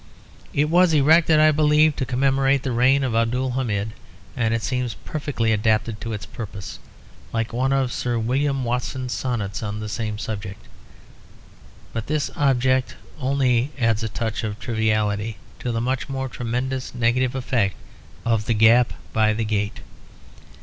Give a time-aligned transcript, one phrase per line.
[0.51, 3.91] It was erected, I believe, to commemorate the reign of Abdul Hamid;
[4.35, 6.79] and it seems perfectly adapted to its purpose,
[7.31, 10.65] like one of Sir William Watson's sonnets on the same subject.
[11.93, 17.35] But this object only adds a touch of triviality to the much more tremendous negative
[17.35, 17.75] effect
[18.25, 19.81] of the gap by the gate.